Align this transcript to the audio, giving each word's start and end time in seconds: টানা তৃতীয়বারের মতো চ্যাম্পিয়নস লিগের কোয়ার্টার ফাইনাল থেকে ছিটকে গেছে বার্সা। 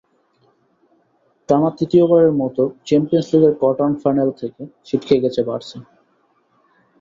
টানা 1.49 1.69
তৃতীয়বারের 1.77 2.33
মতো 2.41 2.61
চ্যাম্পিয়নস 2.87 3.27
লিগের 3.31 3.53
কোয়ার্টার 3.59 3.91
ফাইনাল 4.03 4.29
থেকে 4.39 4.61
ছিটকে 4.87 5.15
গেছে 5.23 5.41
বার্সা। 5.47 5.77